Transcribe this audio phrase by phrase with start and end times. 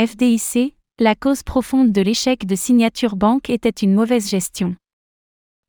[0.00, 4.76] FDIC, la cause profonde de l'échec de Signature Bank était une mauvaise gestion.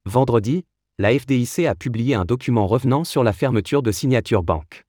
[0.06, 0.66] Vendredi,
[1.00, 4.84] la FDIC a publié un document revenant sur la fermeture de Signature Bank.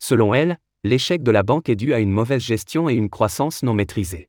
[0.00, 3.62] Selon elle, l'échec de la banque est dû à une mauvaise gestion et une croissance
[3.62, 4.28] non maîtrisée.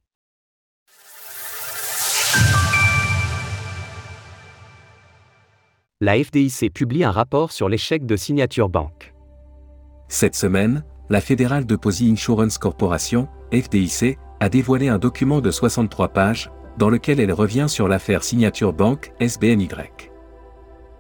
[6.00, 9.16] La FDIC publie un rapport sur l'échec de Signature Bank.
[10.10, 16.50] Cette semaine, la Fédérale Deposit Insurance Corporation, FDIC, a dévoilé un document de 63 pages,
[16.78, 19.68] dans lequel elle revient sur l'affaire Signature Bank SBNY.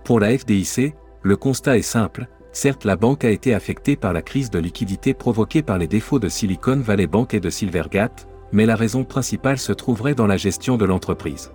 [0.03, 4.21] Pour la FDIC, le constat est simple, certes la banque a été affectée par la
[4.21, 8.65] crise de liquidité provoquée par les défauts de Silicon Valley Bank et de Silvergate, mais
[8.65, 11.53] la raison principale se trouverait dans la gestion de l'entreprise.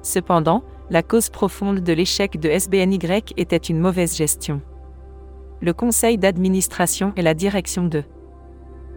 [0.00, 2.98] Cependant, la cause profonde de l'échec de SBNY
[3.36, 4.62] était une mauvaise gestion.
[5.60, 8.04] Le conseil d'administration et la direction de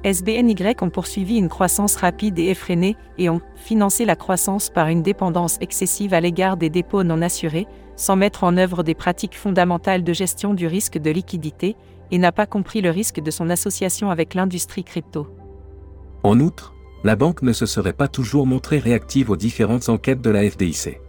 [0.04, 5.04] SBNY ont poursuivi une croissance rapide et effrénée et ont financé la croissance par une
[5.04, 10.04] dépendance excessive à l'égard des dépôts non assurés, sans mettre en œuvre des pratiques fondamentales
[10.04, 11.76] de gestion du risque de liquidité,
[12.12, 15.28] et n'a pas compris le risque de son association avec l'industrie crypto.
[16.24, 20.30] En outre, la banque ne se serait pas toujours montrée réactive aux différentes enquêtes de
[20.30, 21.00] la FDIC.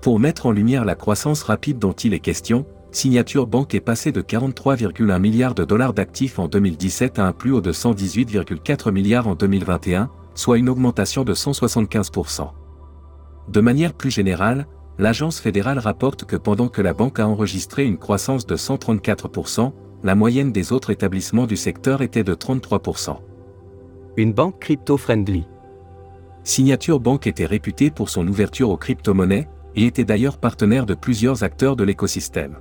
[0.00, 2.66] Pour mettre en lumière la croissance rapide dont il est question,
[2.96, 7.52] Signature Bank est passé de 43,1 milliards de dollars d'actifs en 2017 à un plus
[7.52, 12.52] haut de 118,4 milliards en 2021, soit une augmentation de 175%.
[13.48, 14.66] De manière plus générale,
[14.96, 20.14] l'agence fédérale rapporte que pendant que la banque a enregistré une croissance de 134%, la
[20.14, 23.18] moyenne des autres établissements du secteur était de 33%.
[24.16, 25.44] Une banque crypto-friendly.
[26.44, 31.42] Signature Bank était réputée pour son ouverture aux crypto-monnaies, et était d'ailleurs partenaire de plusieurs
[31.42, 32.56] acteurs de l'écosystème.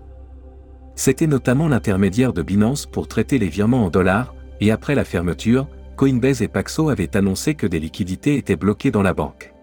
[0.96, 5.68] C'était notamment l'intermédiaire de Binance pour traiter les virements en dollars, et après la fermeture,
[5.98, 9.54] Coinbase et Paxo avaient annoncé que des liquidités étaient bloquées dans la banque.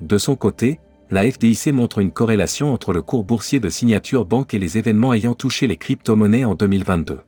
[0.00, 4.52] De son côté, la FDIC montre une corrélation entre le cours boursier de signature banque
[4.52, 7.20] et les événements ayant touché les crypto-monnaies en 2022.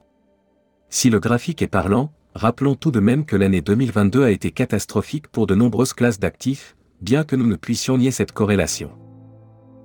[0.91, 5.29] Si le graphique est parlant, rappelons tout de même que l'année 2022 a été catastrophique
[5.29, 8.91] pour de nombreuses classes d'actifs, bien que nous ne puissions nier cette corrélation.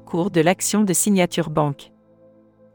[0.06, 1.92] Cours de l'action de signature banque.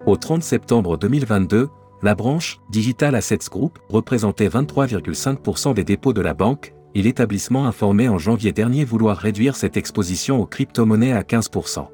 [0.06, 1.68] Au 30 septembre 2022,
[2.02, 8.08] la branche Digital Assets Group représentait 23,5% des dépôts de la banque, et l'établissement informait
[8.08, 11.86] en janvier dernier vouloir réduire cette exposition aux crypto-monnaies à 15%.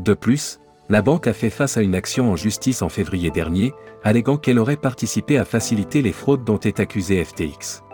[0.00, 0.58] De plus,
[0.88, 4.58] la banque a fait face à une action en justice en février dernier, alléguant qu'elle
[4.58, 7.84] aurait participé à faciliter les fraudes dont est accusé FTX.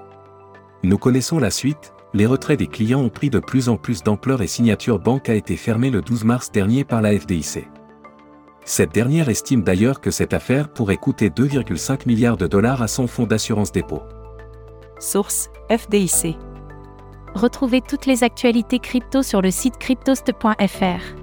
[0.83, 4.41] Nous connaissons la suite, les retraits des clients ont pris de plus en plus d'ampleur
[4.41, 7.69] et Signature Bank a été fermée le 12 mars dernier par la FDIC.
[8.65, 13.07] Cette dernière estime d'ailleurs que cette affaire pourrait coûter 2,5 milliards de dollars à son
[13.07, 14.03] fonds d'assurance dépôt.
[14.99, 16.37] Source FDIC.
[17.35, 21.21] Retrouvez toutes les actualités crypto sur le site cryptost.fr.